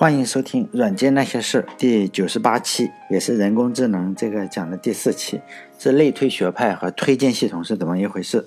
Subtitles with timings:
[0.00, 5.38] 欢迎收听《软件那些事》第九十八期，也是人工智能这个讲的第四期，
[5.78, 8.42] 是类推学派和推荐系统是怎么一回事？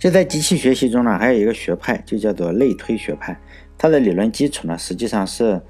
[0.00, 3.38] 就在机器学习中呢，还有一个学派，就叫做类推学派。
[3.78, 5.62] 它的理论基础呢，实际上是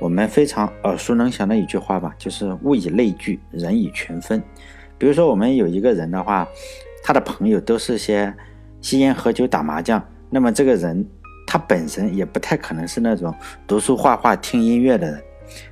[0.00, 4.40] 我们非常耳熟能详的一句话吧，就是物以类聚，人以群分。
[4.96, 6.46] 比如说，我们有一个人的话，
[7.02, 8.32] 他的朋友都是些
[8.80, 11.04] 吸烟、喝酒、打麻将，那么这个人。
[11.56, 13.34] 他本身也不太可能是那种
[13.66, 15.22] 读书、画画、听音乐的人，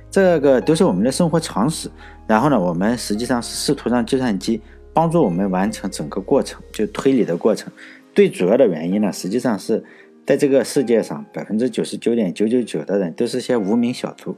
[0.09, 1.87] 这个都是我们的生活常识。
[2.25, 4.59] 然后呢，我们实际上是试图让计算机
[4.95, 7.71] 帮助我们完成整个过程，就推理的过程。
[8.15, 9.83] 最主要的原因呢，实际上是
[10.25, 14.35] 在这个世界上，百分之九十九点九九九的人都是些无名小卒，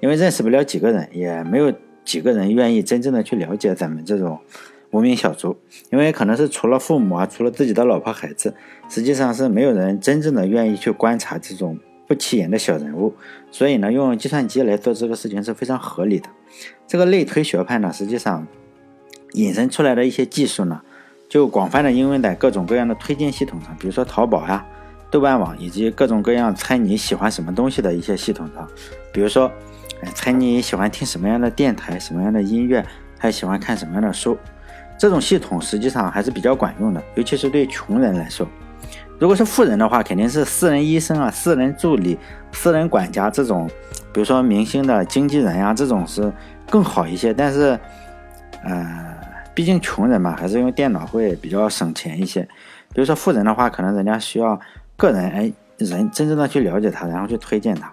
[0.00, 1.72] 因为认识不了几个人，也没有
[2.04, 4.38] 几个人愿意真正的去了解咱们这种。
[4.90, 5.56] 无名小卒，
[5.90, 8.54] 因为可能是除了父母啊，除了自己的老婆孩子，
[8.88, 13.14] 实际上是没有人真正的愿意去观察这种不起眼的小人物，
[13.50, 16.28] 所以呢，用计算机来做这个事情是非常合理的。
[16.86, 18.46] 这个类推学派呢，实际上
[19.34, 20.80] 引申出来的一些技术呢，
[21.28, 24.66] 就广泛的应用在各种各样的推荐系统上，比如说淘宝呀、
[25.08, 28.68] 豆瓣网以及各种各样猜你喜欢什么东西的一些系统上，
[29.12, 29.48] 比如说，
[30.14, 32.84] 猜你喜欢听什么样的电台、什么样的音乐，
[33.16, 34.36] 还喜欢看什么样的书。
[35.00, 38.46] 这种系统实际上还是比较管用的，尤其是对穷人来说。
[39.18, 42.18] 如果是富人的话，肯定是私人医生啊、私人助理、
[42.52, 43.66] 私人管家这种，
[44.12, 46.30] 比如说明星的经纪人呀，这种是
[46.68, 47.32] 更好一些。
[47.32, 47.80] 但是，
[48.62, 49.16] 呃，
[49.54, 52.42] 毕竟穷人嘛，还是用电脑会比较省钱一些。
[52.92, 54.60] 比如说富人的话，可能人家需要
[54.98, 57.90] 个人哎人真正的去了解他，然后去推荐他。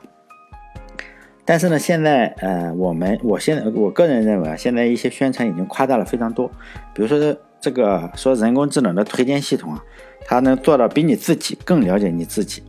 [1.47, 6.51] 但是呢，现在呃，我们我现在我个人认为啊，现在一些宣传已经夸大了非常多。
[6.93, 7.17] 比如说
[7.61, 9.81] 这个说人工智能的推荐系统啊，
[10.25, 12.61] 它能做到比你自己更了解你自己。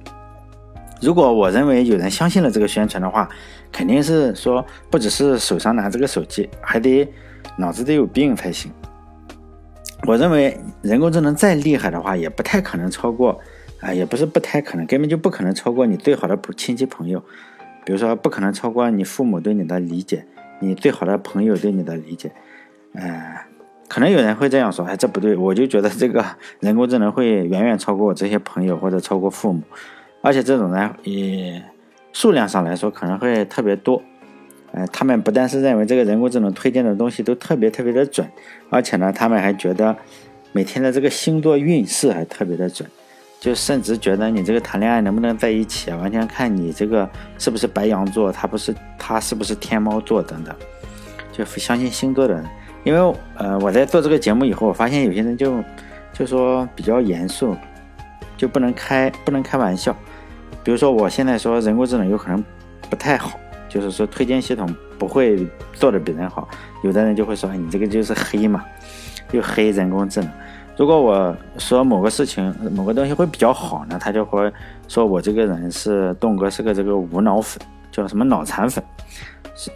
[1.01, 3.29] 如果我认为有人相信了这个宣传的话，
[3.73, 7.09] 肯定是说不只是手上拿这个手机，还得
[7.57, 8.71] 脑子得有病才行。
[10.07, 13.41] 我认为人工智能再厉害的话，也不太可能超过
[13.81, 17.21] 啊，也不是不太可能，根本就不可能超过你最好的亲戚朋友。
[17.89, 20.27] 比如说，不可能超过你父母对你的理解，
[20.61, 22.31] 你最好的朋友对你的理解。
[22.93, 23.47] 呃，
[23.89, 25.35] 可能有人会这样说，哎，这不对。
[25.35, 26.23] 我就觉得这个
[26.61, 29.63] 人工智能会远远超过我这些朋友或者超过父母，
[30.21, 31.63] 而且这种人以
[32.13, 34.03] 数量上来说可能会特别多。
[34.73, 38.29] 呃，他们不但是认为这个人工智能推荐的东西都特别特别的准，
[38.69, 39.97] 而且呢，他们还觉得
[40.53, 42.87] 每天的这个星座运势还特别的准。
[43.41, 50.55] 就甚至觉得你这个谈恋爱能不能在一起啊，完全看你这个是不是白羊座，他不是他是不是天猫座等等，
[51.33, 52.45] 就相信星座的人。
[52.85, 55.63] 因为呃我在做这个节目以后，我发现有些人就
[56.13, 57.57] 就说比较严肃，
[58.37, 59.95] 就不能开不能开玩笑。
[60.65, 62.45] 比如说我现在说人工智能有可能
[62.91, 63.39] 不太好，
[63.69, 64.69] 就是说推荐系统
[64.99, 66.49] 不会做的比人好，
[66.83, 68.65] 有的人就会说你这个就是黑嘛，
[69.31, 70.31] 又黑人工智能。
[70.79, 74.51] 如果我说某个事情、某个东西会比较好呢，他就会
[74.87, 78.83] 说我这个人是栋哥是个这个无脑粉，叫什么脑残粉。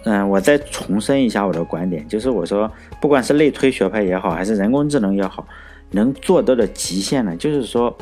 [0.05, 2.71] 嗯，我再重申一下我的观点，就是我说
[3.01, 5.45] 不管是类推学派也好，还是人工智能也好，
[5.91, 7.93] 能做到的极限呢，就是说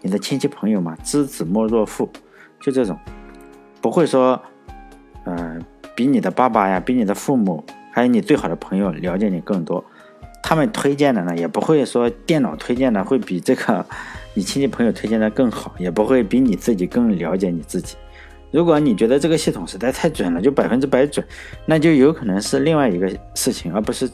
[0.00, 2.08] 你的亲戚朋友嘛，知子莫若父，
[2.58, 2.98] 就这种，
[3.82, 4.40] 不会说，
[5.24, 5.62] 嗯，
[5.94, 7.62] 比你的爸爸呀，比你的父母，
[7.92, 9.84] 还有你最好的朋友了解你更多。
[10.42, 13.84] 他们推荐的呢，也不会说电脑推荐的会比这个
[14.34, 17.96] 你亲戚朋友推荐的更好，也不会比你自己更了解你自己。
[18.50, 21.24] 如果你觉得这个系统实在太准了，就百分之百准，
[21.66, 24.10] 那就有可能是另外一个事情，而不是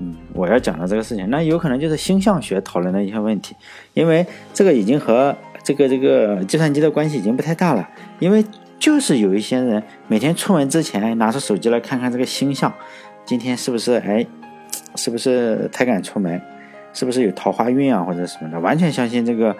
[0.00, 1.28] 嗯我要讲的这个事情。
[1.30, 3.54] 那有可能就是星象学讨论的一些问题，
[3.94, 7.88] 因为这个已经和这个这个计算机的关系已经不太大了。
[8.18, 8.44] 因为
[8.78, 12.72] 就是有一些人每天出门之前拿出手机来看看这个星象，
[13.24, 14.26] 今天是不是哎。
[14.94, 16.40] 是不是太敢出门？
[16.92, 18.58] 是不是有桃花运啊，或者什么的？
[18.60, 19.54] 完全相信这个，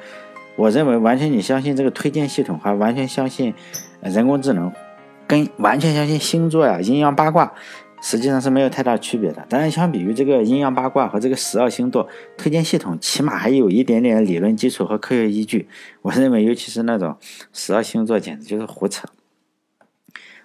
[0.56, 3.52] 我认为完全你相信这个推荐系统，还完全相信
[4.00, 4.72] 人工智能，
[5.26, 7.52] 跟完全相信星座呀、阴阳八卦，
[8.00, 9.44] 实际上是没有太大区别的。
[9.50, 12.08] 当然，相比于这个阴阳八卦和这个十二星座
[12.38, 15.68] 推荐系统，起码还有一点点理论基础和科学依据。
[16.00, 17.16] 我认为，尤其是那种
[17.52, 19.06] 十二星座，简直就是胡扯。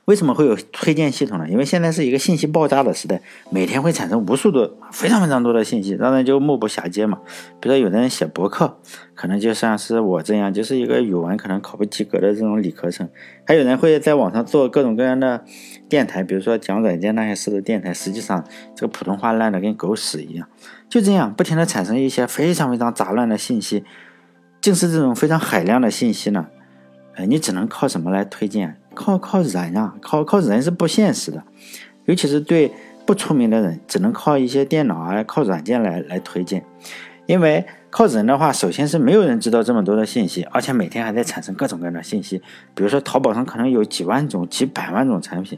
[0.05, 1.47] 为什么会有推荐系统呢？
[1.47, 3.21] 因为现在是一个信息爆炸的时代，
[3.51, 7.19] 每天会产生无数的、非常非常多的信息，让人就目不暇接嘛。
[7.59, 8.79] 比如说，有的人写博客，
[9.13, 13.05] 可能就像是我这样，就是一个语文可能考不及格的这种理科生；
[13.45, 15.45] 还有人会在网上做各种各样的
[15.87, 18.43] 电台，比如说讲软件那些事的电台，实际上
[18.75, 20.47] 这个普通话烂的跟狗屎一样。
[20.89, 23.83] 就这样，不停的产生一些非常非常杂乱的信息。
[24.59, 26.47] 正是这种非常海量的信息呢。
[27.15, 28.80] 哎，你只能靠什么来推荐？
[28.93, 31.43] 靠靠人啊，靠靠人是不现实的，
[32.05, 32.71] 尤其是对
[33.05, 36.63] 不出名的人，只能靠一些电脑啊，靠软件来来推荐。
[37.27, 42.41] 因为靠人的话，首先是没有人知道这么多的信息，而且每天还在产生各种各样的信息。
[42.73, 45.57] 比如说淘宝上可能有几万种、几百万种产品，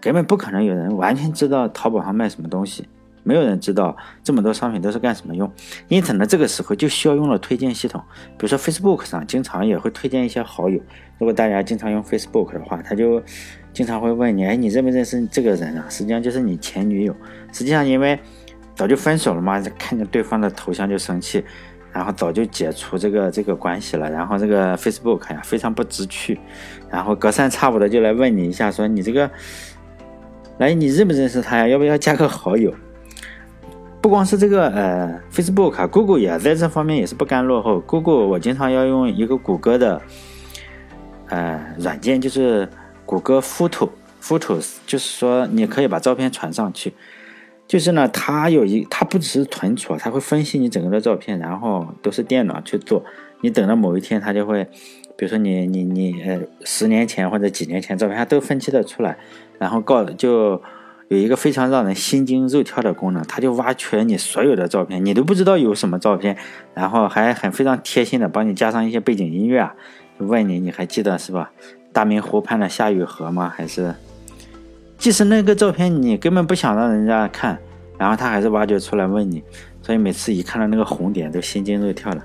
[0.00, 2.88] 根本不可能有人完全知道淘宝上卖什么东西。
[3.24, 5.48] 没有人知道这么多商品都是干什么用，
[5.86, 8.02] 因此呢，这个时候就需要用了推荐系统。
[8.36, 10.80] 比如说 Facebook 上经常也会推荐一些好友。
[11.22, 13.22] 如果大家经常用 Facebook 的话，他就
[13.72, 17.14] 经常会问你：“哎，你认不认识这个人啊？”实际上就是你前女友。
[17.52, 18.18] 实际上因为
[18.74, 21.44] 早就分手了嘛，看见对方的头像就生气，
[21.92, 24.10] 然后早就解除这个这个关系了。
[24.10, 26.40] 然后这个 Facebook 呀非常不知趣，
[26.90, 29.30] 然后隔三差五的就来问你一下，说你这个，
[30.58, 31.68] 来你认不认识他呀？
[31.68, 32.74] 要不要加个好友？
[34.00, 37.78] 不光是这个，呃，Facebook 啊，Google 也在这方面也是不甘落后。
[37.78, 40.02] Google 我经常要用一个谷歌的，
[41.32, 42.68] 呃，软件，就是
[43.06, 46.92] 谷歌 Photo，Photos，就是说你可以把照片传上去。
[47.66, 53.02] 就是呢，它有一，它不只是存储，它会分析你整个的照片，然后都是电脑去做。
[53.40, 54.62] 你等到某一天，它就会，
[55.16, 59.16] 比如说你你你，呃，十年前或者几年前照片，它都分析的出来，
[59.58, 60.62] 然后告就。
[61.08, 66.38] 有一个非常让人心惊肉跳的功能，它就挖掘你所有的照片，你都不知道有什么照片，
[66.72, 69.74] 然后还很非常贴心的帮你加上一些背景音乐啊，
[70.26, 71.50] 问你你还记得是吧？
[71.92, 73.52] 大明湖畔的夏雨荷吗？
[73.54, 73.94] 还是，
[74.96, 77.58] 即使那个照片你根本不想让人家看，
[77.98, 79.42] 然后他还是挖掘出来问你，
[79.82, 82.22] 所以每次一看到那个红点都心惊肉跳的。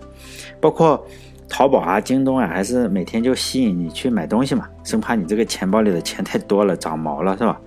[0.60, 1.06] 包括
[1.50, 7.60] 淘宝啊、京东啊，还是每天就吸引你去买东西嘛，生怕你这个钱包里的钱太多了长毛了是吧？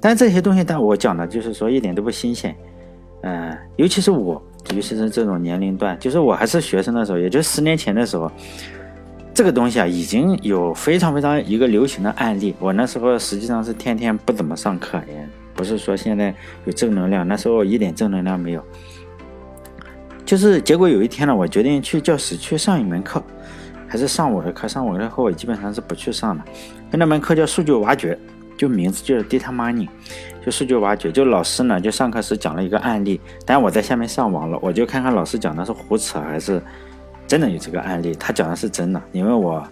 [0.00, 2.56] 但这些东西，但我讲的就是说一点都不新鲜，
[3.22, 4.42] 嗯，尤其是我，
[4.74, 8.30] 尤其是这种年龄段，就是我还是学生的时候，也就十年前的时候，
[9.42, 12.54] 这个东西啊，已经有非常非常一个流行的案例。
[12.60, 16.32] 我那时候实际上是天天不怎么上课，也不是说现在
[16.64, 18.64] 有正能量，那时候一点正能量没有。
[20.24, 23.20] 就是结果有一天呢，我决定去教室去上一门课，
[23.88, 26.44] 还是上我的课，上我的课我基本上是不去上的，
[26.92, 28.16] 那门课叫数据挖掘。
[28.56, 29.88] 就名字就是 data mining，
[30.46, 31.10] 就数据挖掘。
[31.10, 36.62] 就老师呢，就上课时讲了一个案例，但我在下面上网了，我就看看老师讲的是胡扯还是
[37.32, 38.14] 真的有这个案例。
[38.20, 39.66] 他讲的是真的，因为我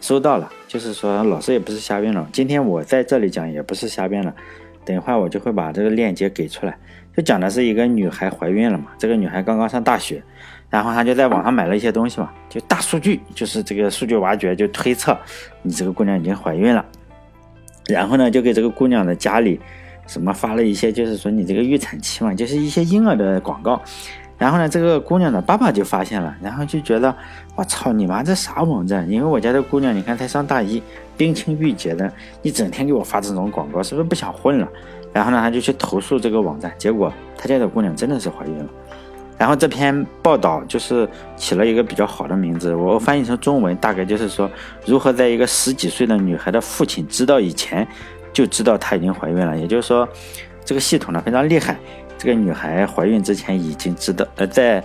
[0.00, 2.26] 收到了，就是说老师也不是瞎编了。
[2.32, 4.34] 今天我在这里讲也不是瞎编了，
[4.86, 6.74] 等一会儿我就会把这个链接给出来。
[7.14, 10.22] 就讲的是一个女孩怀孕了嘛，这个女孩刚刚上大学，
[10.70, 15.14] 然后她就在网上买了一些东西嘛，就大数据，就是这个数据挖掘，就推测
[15.60, 16.82] 你这个姑娘已经怀孕了。
[17.86, 19.60] 然后呢，就给这个姑娘的家里，
[20.06, 23.78] 什么发了一些，就是说你这个预产期嘛，就是一些婴儿的广告。
[24.36, 27.14] 然后呢，这个姑娘的爸爸就发现了，然后就觉得，
[27.54, 29.08] 我操你妈，这啥网站？
[29.08, 30.82] 因为我家的姑娘，你看才上大一，
[31.16, 34.68] 冰清玉洁的，你整天给我发这种广告，是不是不想混了？
[35.12, 38.66] 然后呢，他就去投诉这个网站，结果他家的姑娘真的是怀孕了。
[39.36, 44.50] 然后这篇报道就是起了一个比较好的名字，我翻译成中文大概就是说，
[44.86, 47.86] 如何在一个十几岁的女孩的父亲知道以前
[48.32, 49.56] 就知道她已经怀孕了。
[49.56, 50.08] 也就是说，
[50.64, 51.76] 这个系统呢非常厉害，
[52.24, 54.82] 这个女孩怀孕之前已经知道，呃，在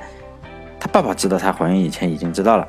[0.77, 2.68] 她爸爸知道她怀孕以前已经知道了，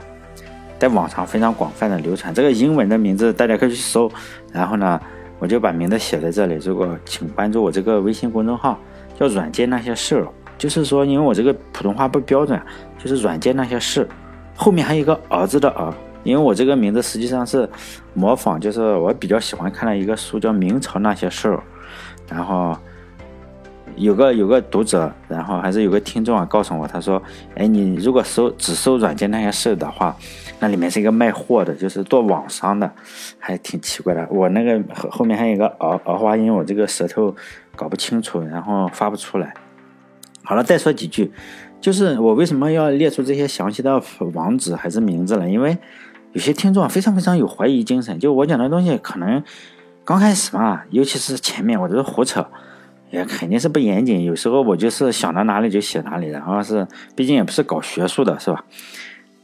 [0.79, 2.33] 在网上非常广泛的流传。
[2.33, 4.09] 这个英文的名字大家可以去搜，
[4.53, 5.01] 然后呢，
[5.41, 6.55] 我就把名字写在这里。
[6.65, 8.79] 如果请关注我这个微信公众号，
[9.19, 10.29] 叫“软件那些事儿”。
[10.57, 12.61] 就是说，因为我这个普通话不标准，
[12.97, 14.09] 就是软件那些事，
[14.55, 15.93] 后面还有一个儿子的儿。
[16.23, 17.69] 因为我这个名字实际上是
[18.15, 21.57] 模仿，就是我比较喜欢看的一个书，叫《明朝那些事儿》。
[22.31, 22.79] 然后
[23.97, 27.23] 有个有个读者，然后还是有个听众啊，告诉我，他说
[27.55, 30.17] ：“哎，你如果搜只搜软件那些事的话，
[30.59, 32.91] 那里面是一个卖货的，就是做网商的，
[33.39, 34.27] 还挺奇怪的。
[34.31, 37.35] 我那个后后面还有一个儿儿化音，我这个舌头
[37.77, 39.55] 搞不清楚，然后发不出来。”
[40.43, 41.31] 好了，再说几句，
[41.81, 45.49] 就是我为什么要列出这些详细的网址还是名字呢？
[45.49, 45.77] 因为
[46.33, 49.43] 有些听众非常非常有怀疑精神，就我讲的东西可能
[50.05, 52.45] 刚开始嘛，尤其是前面我都是胡扯，
[53.11, 54.25] 也肯定是不严谨。
[54.25, 58.65] 有时候我就是想到哪里就写哪里，然后是毕竟也不是搞学术的，是吧？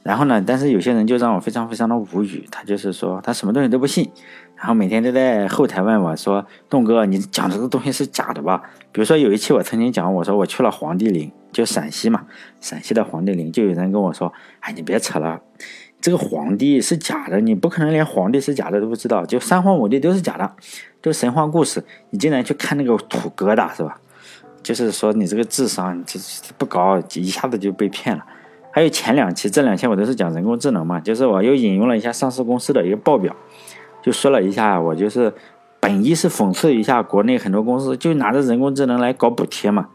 [0.02, 4.08] 然后呢，但是有些人就让我非常非常的无语，他就是说他什么东西都不信。
[4.54, 12.24] 然后每天都在后台问我说：“栋哥，你讲这个东西是假的吧？”比如说有一期我曾经讲，我说我去了黄帝陵，就陕西嘛，
[12.60, 15.42] 陕西的黄帝陵，就有人跟我说：“哎，你别扯了，
[16.06, 20.48] 这个皇帝是假的，你不可能连皇帝是假的都不知道，就三皇五帝都是假的，
[21.02, 21.82] 都神话故事。
[22.10, 23.98] 你竟然去看那个土疙瘩是吧？
[24.62, 26.20] 就是说你这个智商就
[26.56, 28.24] 不高，一下子就被骗了。
[28.70, 33.34] 还有前两期，这两期我都是讲人工智能嘛，就是我又引用了一下上市公司的一个报表。”
[34.00, 35.34] 就说了一下，我就是
[35.80, 39.88] 本意是讽刺一下国内很多公司就拿着人工智能来搞补贴嘛。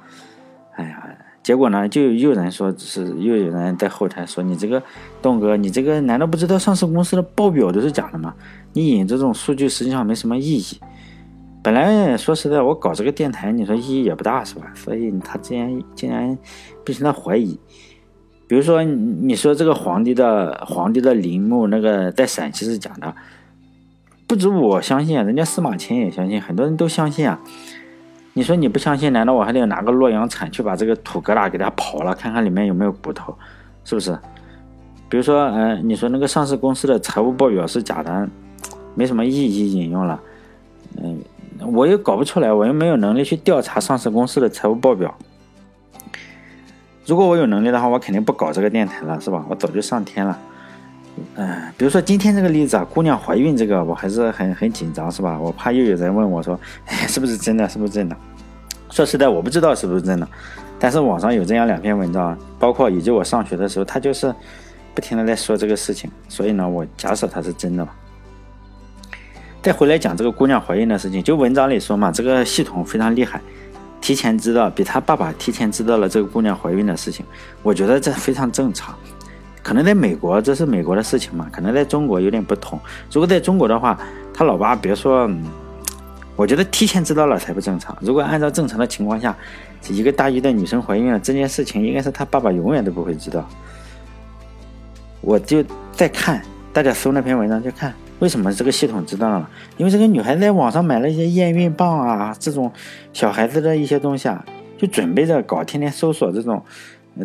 [0.75, 1.07] 哎呀，
[1.43, 4.81] 结果呢，就又有人说是又有人在后台说你这个
[5.21, 8.33] 东哥，你这个难道不知道上市公司的报表都是假的吗？
[8.74, 10.79] 你引这种数据实际上没什么意义。
[11.63, 14.71] 本来说实在，我搞这个电台，你说意义也不大，是吧？
[14.75, 16.38] 所以他竟然竟然
[16.83, 17.60] 变成了怀疑。
[18.48, 23.15] 比如说，你说这个皇帝的皇帝的陵墓那个在陕西是假的，
[24.27, 27.39] 不止我相信，人家司马迁也相信，很多人都相信啊。
[28.33, 33.35] 你说你不相信，难道我还得拿个洛阳铲去把这个土疙瘩给它刨了，看看里面有没有骨头，
[33.83, 34.17] 是不是？
[35.09, 38.29] 比如说，嗯，你说那个上市公司的财务报表是假的，
[38.95, 40.19] 没什么意义引用了，
[40.97, 41.19] 嗯。
[41.63, 45.13] 我又搞不出来，我又没有能力去调查上市公司的财务报表。
[47.05, 49.45] 如果我有能力的话，我肯定不搞这个电台了，是吧？
[49.47, 50.39] 我早就上天了。
[51.35, 55.37] 嗯，比如说今天这个例子啊，姑娘怀孕这个，我还是很很紧张，是吧？
[55.39, 57.67] 我怕又有人问我说，哎，是不是真的？
[57.69, 58.15] 是不是真的？
[58.89, 60.27] 说实在，我不知道是不是真的。
[60.79, 64.33] 但是网上有这样两篇文章，包括以及我上学的时候，他就是
[64.93, 67.95] 不停的在说这个事情，所以呢，我假设它是真的吧。
[69.61, 73.39] 再回来讲这个姑娘怀孕的事情，就文章里说嘛，这个系统非常厉害，
[74.01, 77.23] 提前知道，比她爸爸提前知道了这个姑娘怀孕的事情。
[77.61, 78.97] 我觉得这非常正常，
[79.63, 82.79] 可能在美国这是美国的事情嘛，可能在中国有点不同。
[83.11, 83.99] 如果在中国的话，
[84.33, 85.29] 他老爸别说，
[86.35, 87.95] 我觉得提前知道了才不正常。
[88.01, 89.35] 如果按照正常的情况下，
[89.89, 93.47] 一个大一的女生怀孕了，这件事情应该是他爸爸永远都不会知道。
[95.21, 96.41] 我就在看，
[96.73, 97.93] 大家搜那篇文章就看。
[98.19, 99.49] 为什么这个系统知道了？
[99.77, 102.71] 因为这个女孩在网上买了一些验孕棒啊，这种
[103.13, 104.45] 小孩子的一些东西啊，
[104.77, 106.63] 就准备着搞，天天搜索这种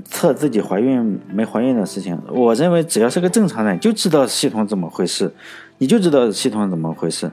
[0.04, 2.20] 测自己怀孕没怀孕的事情。
[2.28, 5.32] 我认为只要是个正常人，就知道系统怎么回事，
[5.78, 7.30] 你就知道系统怎么回事。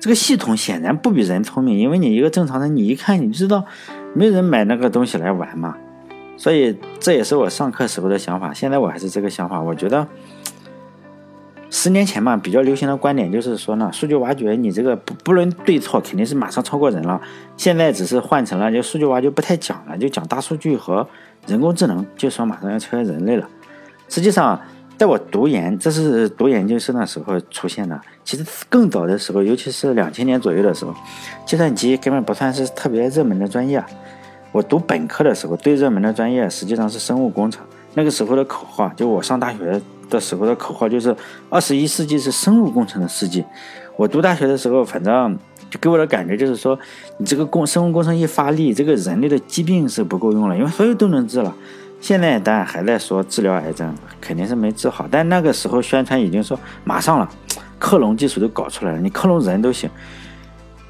[0.00, 3.64] 这个系统显然不比人聪明，因为你一个正常人，你一看你就知道，
[4.14, 5.76] 没人买那个东西来玩嘛。
[6.36, 10.06] 所以这也是我上课时候的想法，现在我还是这个想法，我觉得。
[11.70, 17.20] 十年前嘛，比较流行的观点就是说呢，数据挖掘你这个不不论对错，肯定是马上超过人了。
[17.58, 21.06] 现在只是换成了就数据挖掘不太讲了，就讲大数据和
[21.48, 23.48] 人工智能，就说马上要超越人类了。
[24.08, 24.60] 实际上，
[24.96, 28.00] 在我读研，这是读研究生的时候出现的。
[28.22, 30.94] 其实更早的时候，尤其是两千年左右的时候，
[31.44, 33.82] 计算机根本不算是特别热门的专业。
[34.52, 37.64] 我读本科的时候，最热门的专业实际上是生物工程。
[37.94, 39.80] 那个时候的口号，就我上大学。
[40.10, 41.14] 的时候的口号就是
[41.50, 43.44] 二十一世纪是生物工程的世纪。
[43.94, 45.38] 我读大学的时候，反正
[45.70, 46.78] 就给我的感觉就是说，
[47.18, 51.54] 你这个工生物工程一发力，这个人类的疾病是不够用了，因为所有都能治了。
[52.00, 55.06] 现在当然还在说治疗癌症，肯定是没治好。
[55.10, 57.28] 但那个时候宣传已经说马上了，
[57.78, 59.90] 克隆技术都搞出来了，你克隆人都行。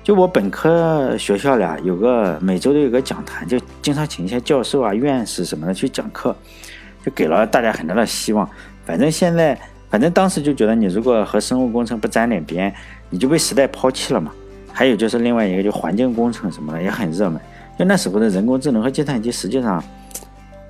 [0.05, 6.35] 就我本科学校里啊有个每周都有个讲坛，就经常请一些教授啊、院士什么的去讲课，
[7.05, 8.49] 就给了大家很大的希望。
[8.85, 9.59] 反正现在，
[9.91, 12.73] 反正当时就觉得你如果和生物工程不沾点边，
[13.11, 14.31] 你就被时代抛弃了嘛。
[14.79, 17.41] 还有就是另外一个，就环境工程什么的也很热门。
[17.77, 19.83] 就那时候的人工智能和计算机实际上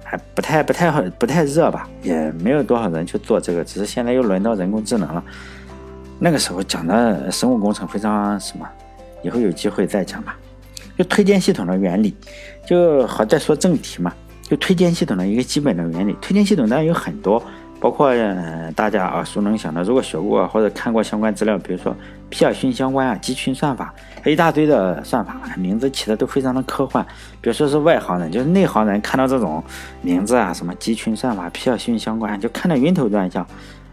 [0.02, 3.62] 还不太、不太好、不太热吧，也没有多少人去做这个。
[3.62, 5.22] 只是现在又轮到人工智能了。
[6.18, 8.66] 那个时候讲的生物工程非常什么，
[9.22, 10.34] 以后有机会再讲吧。
[10.96, 12.16] 就推荐系统的原理，
[12.66, 14.10] 就好再说正题嘛。
[14.42, 17.42] 就推荐系统的一个基本的原理，推荐系统当然有很多。
[17.80, 18.12] 包括
[18.74, 21.94] 大家耳熟能详的，如果学过或者看过相关资料，比如说
[22.28, 23.94] 皮尔逊相关啊、集群算法，
[24.24, 27.04] 一大堆的算法，名字起的都非常的科幻。
[27.40, 29.62] 比如说是外行人，就是内行人看到这种
[30.02, 33.46] 名字啊，什么集群算法、皮尔逊相关，就看得晕头转向。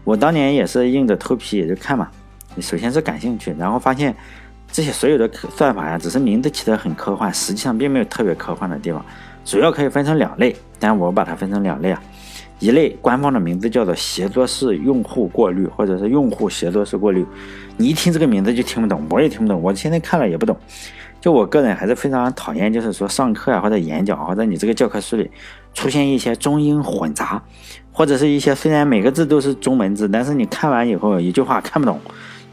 [0.04, 2.08] 我当年也是硬着头皮也就看嘛。
[2.60, 4.14] 首先是感兴趣，然后发现
[4.72, 9.04] 这些所有的算法呀，只是名字起的很科幻，实际上并没有特别科幻的地方。
[9.44, 12.02] 主要可以分成两类，但我把它分成两类啊。
[12.58, 17.24] 一类官方的名字叫做协作式用户过滤，或者是用户协作式过滤。
[17.76, 19.60] 你一听这个名字就听不懂，我也听不懂。
[19.60, 20.56] 我现在看了也不懂。
[21.20, 25.30] 就我个人还是非常讨厌，就是说上课啊或者演讲或者你这个教科书里
[25.74, 27.42] 出现一些中英混杂，
[27.90, 32.00] 或者是一些虽然每个字都是中文字，但是你看完以后一句话看不懂。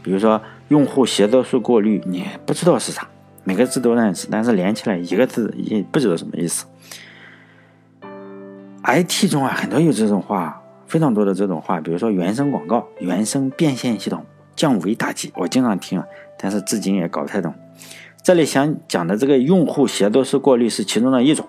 [0.02, 3.06] 比如说用户协作式过滤，你不知道是啥，
[3.44, 6.66] 每个字都认识，但是连起来一个字也不知道什么意思。
[8.86, 14.22] IT 中啊，很多有这种话，非常多的这种话，比如说原生广告、原生变现系统、
[14.54, 16.02] 降维打击，我经常听，
[16.38, 17.54] 但是至今也搞不太懂。
[18.22, 21.46] 这里想讲的这个用户协作式过滤是其中的一种，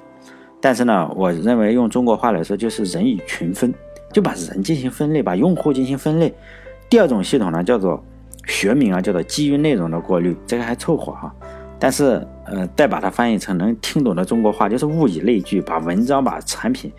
[0.62, 3.74] 但是呢，我认为用中国话来说就是人以群分，
[4.14, 6.34] 就把人进行分类，把用户进行分类。
[6.90, 8.02] 第二种系统呢叫做
[8.46, 11.34] 学名啊叫做基于内容的过滤，这个还凑合哈。
[11.78, 16.90] 但是呃，再把它翻译成能听懂的中国话，就是物以类聚，把文章把产品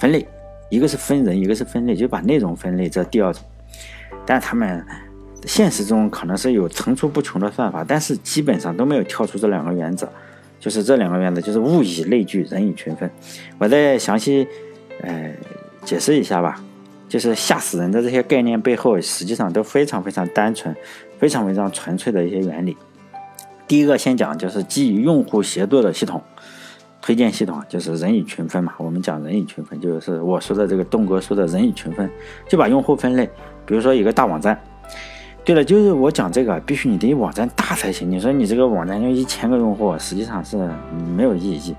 [0.00, 0.26] 分类，
[0.70, 3.42] 一个是分人，一个是分类，就把内容分类，这第二种。
[4.26, 4.84] 但他们
[5.44, 10.10] 现实中可能是有层出不穷的算法，但是基本上都没有跳出这两个原则，
[10.58, 13.10] 就是这两个原则，就是物以类聚，人以群分。
[13.58, 14.48] 我再详细
[15.02, 15.34] 呃
[15.84, 16.62] 解释一下吧，
[17.08, 20.74] 就是吓死人的这些概念背后，实际上都非常非常单纯，
[21.18, 22.76] 非常非常纯粹的一些原理。
[23.68, 26.22] 第一个先讲就是基于用户协作的系统，
[27.00, 28.72] 推荐系统就是人以群分嘛。
[28.78, 32.10] 我们讲人以群分，就是我说的这个东哥说的人以群分，
[32.48, 33.28] 就把用户分类。
[33.64, 34.58] 比如说一个大网站，
[35.44, 38.10] 对了，就是我讲这个必须你得网站大才行。
[38.10, 40.68] 你说你这个网站就一千个用户，实际上是
[41.16, 41.74] 没有意义，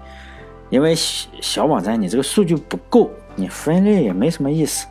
[0.70, 4.88] 因为小小网站你这个数据不够，你分类也没什么意思。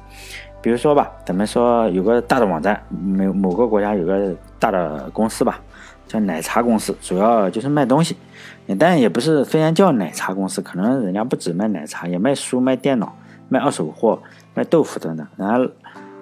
[0.63, 5.59] 比如说吧，咱们说有个大的网站，某某个国家有个大的公司吧。
[6.11, 8.17] 叫奶茶公司，主要就是卖东西，
[8.81, 9.45] 但也不是。
[9.45, 13.17] 虽然叫奶茶公司，可能人家不止卖奶茶，也卖书、卖电脑、
[13.49, 14.21] 卖二手货、
[14.53, 15.25] 卖豆腐等等。
[15.37, 15.71] 然后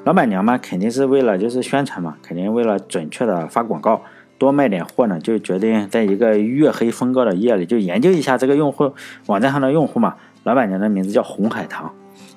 [0.04, 4.02] 老板娘嘛，肯定是为了就是宣传嘛，肯定为了准确的发广告，
[4.36, 8.92] 多卖点货呢，就决定在一个月黑风高的夜里，就研究一下这个用户
[9.24, 10.16] 网站上的用户嘛。
[10.44, 11.90] 老板娘的名字叫红海棠，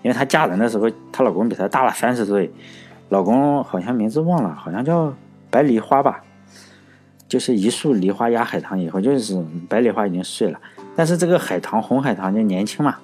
[0.03, 2.49] 因为她嫁人的时候，她老公比她大了三十岁，
[3.09, 5.13] 老公好像名字忘了，好像叫
[5.49, 6.23] 白梨花吧。
[7.31, 10.59] 就是一束梨花压海棠以后，就是白梨花已经碎了，
[10.97, 12.97] 但是这个海棠红海棠就年轻嘛，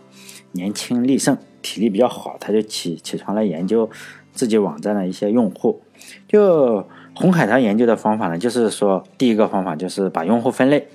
[0.52, 3.90] 年轻力盛，体力比较好，他就起起床来研究
[4.34, 5.82] 自己网站的一些用户。
[6.28, 10.90] 就红海棠研究的方法呢，就是说第一个方法就是把用户分类，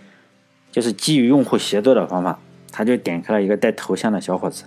[0.71, 2.39] 就是基于用户协作的方法。
[2.71, 4.65] 他就点开了一个带头像的小伙子，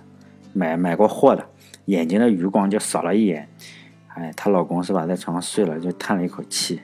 [0.52, 1.46] 买买过货的，
[1.84, 3.48] 眼睛的余光就扫了一眼，
[4.08, 6.80] 哎，她老公是吧，在床上睡了，就叹了一口气。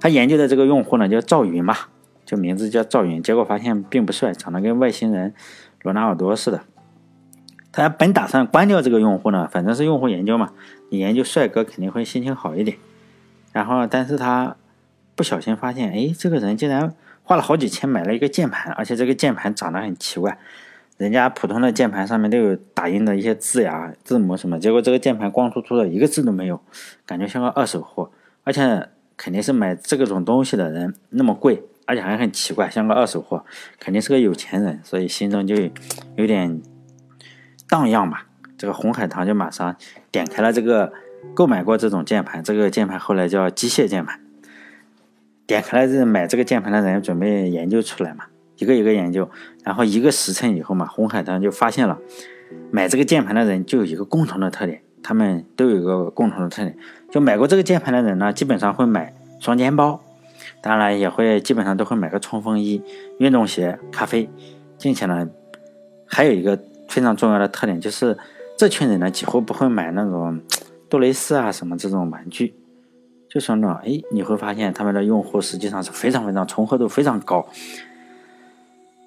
[0.00, 1.76] 他研究的这个用户呢，叫赵云嘛，
[2.24, 5.34] 就名字叫赵云，结果发现并不帅，长得跟外星人
[5.82, 6.62] 罗纳尔多似的。
[7.70, 10.52] 他本打算关掉这个用户呢，反正是用户研究嘛，
[10.88, 12.78] 你研究帅哥肯定会心情好一点。
[13.52, 14.56] 然后，但是他
[15.14, 20.38] 不小心发现，哎，这个人竟然花了好几千买了一个键盘，而且这个键盘长得很奇怪，
[20.96, 26.60] 人家普通的键盘上面都有打印的一些字呀、字母什么，结果这个键盘光秃秃的，一个字都没有，
[27.04, 28.10] 感觉像个二手货，
[28.44, 28.88] 而且。
[29.20, 33.44] 肯定是买这个种东西的人那么贵，而且还很奇怪，像个二手货，
[33.78, 35.54] 肯定是个有钱人，所以心中就
[36.16, 36.62] 有点
[37.68, 38.26] 荡漾吧。
[38.56, 39.76] 这个红海棠就马上
[40.10, 40.90] 点开了这个
[41.34, 44.18] 购买过这种键盘，这个键盘后来叫机械键盘。
[45.46, 48.24] 点开了这买这个键盘的人准备研究出来嘛，
[48.56, 49.30] 一个一个研究，
[49.62, 51.98] 然后一个时辰以后嘛，红海棠就发现了
[52.70, 54.80] 买这个键盘的人就有一个共同的特点。
[55.02, 56.76] 他们都有一个共同的特点，
[57.10, 60.00] 就买过这个键盘的人呢，基本上会买双肩包，
[60.60, 62.82] 当然也会基本上都会买个冲锋衣、
[63.18, 64.28] 运动鞋、咖啡，
[64.80, 65.28] 并且呢，
[66.06, 66.58] 还有一个
[66.88, 68.16] 非常重要的特点，就是
[68.56, 70.40] 这群人呢几乎不会买那种
[70.88, 72.54] 杜蕾斯啊什么这种玩具，
[73.28, 77.46] 就说呢，哎，你会发现他们的用户实际上是非常非常重合度非常高。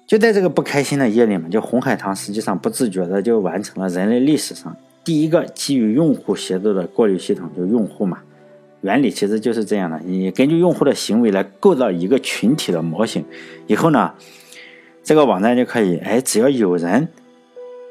[0.06, 4.76] 就在这个不开心的夜里嘛，就红海棠实际上不自觉的就完成了人类历史上。
[5.04, 8.22] 第一个基于用户协作的过滤系统，就用户嘛，
[8.80, 10.00] 原理其实就是这样的。
[10.04, 13.24] 你根据用户的行为来构造一个群体的模型，
[13.66, 14.14] 以后呢，
[15.02, 17.08] 这个网站就可以，哎，只要有人，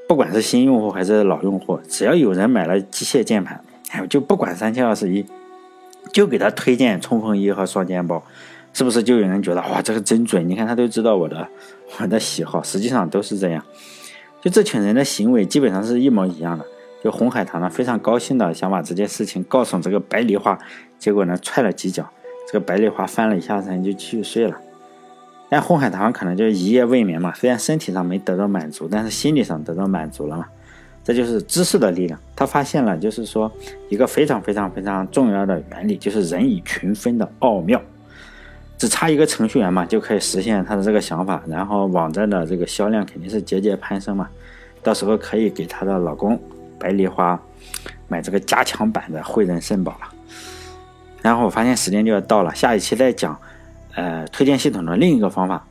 [0.07, 5.23] 不管是新用户还是老用户，只要有人买了机械键盘，哎，就不管三七二十一，
[6.11, 8.23] 就给他推荐冲锋衣和双肩包，
[8.73, 10.49] 是不是就有人觉得哇，这个真准？
[10.49, 11.47] 你看他都知道我的
[11.99, 13.63] 我的喜好，实际上都是这样。
[14.41, 16.65] 就这群人的行为基本上是一模一样的。
[17.03, 20.57] 就红海棠呢，非常高兴的想把这件事情告诉这个白梨花，
[20.97, 22.09] 结果呢踹了几脚，
[22.47, 24.57] 这个白梨花翻了一下身就继续睡了。
[25.49, 30.45] 但红海棠可能就一夜未眠嘛，虽然身体上没得到满足，但是心理上得到满足了嘛。
[31.03, 33.51] 这就是知识的力量，他发现了就是说
[33.89, 37.79] 一个非常非常非常重要的原理，就是人以群分的奥妙。
[38.77, 44.29] 只差一个程序员嘛，就可以实现他的这个想法，然后网站的这个销量肯定是节节攀升嘛，
[44.81, 46.39] 到时候可以给她的老公。
[46.83, 47.39] 白梨花
[48.09, 50.09] 买这个加强版的汇仁肾宝了，
[51.21, 53.39] 然后我发现时间就要到了，下一期再讲，
[53.95, 55.65] 呃，推荐系统的另一个方法，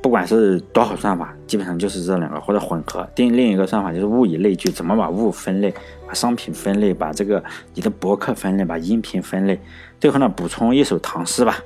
[0.00, 3.04] 不管是多少算法，基本上就是这两个或者混合。
[3.16, 5.74] 另另一个算法就是物以类聚，怎么把物分类，
[6.06, 7.42] 把商品分类，把这个
[7.74, 9.58] 你的博客分类，把音频分类。
[9.98, 11.58] 最后呢，补充一首唐诗吧，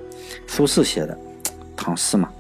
[0.47, 1.15] 苏轼写的
[1.77, 2.31] 唐诗嘛，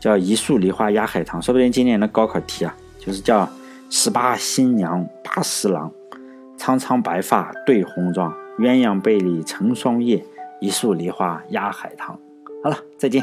[0.00, 3.48] 叫一树梨花压海棠，说不定今年的高考题啊，就是叫。
[3.94, 5.92] 十八新娘八十郎，
[6.56, 10.24] 苍苍白发对红妆，鸳鸯被里成双夜，
[10.62, 12.18] 一树梨花压海棠。
[12.64, 13.22] 好了，再见。